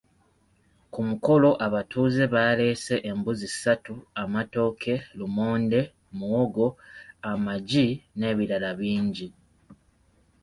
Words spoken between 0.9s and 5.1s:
Ku mukolo abatuuze baaleese embuzi ssatu, amatooke,